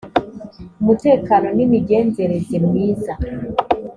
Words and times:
umutekano 0.81 1.47
n 1.57 1.59
imigenzereze 1.65 2.55
myiza 2.67 3.13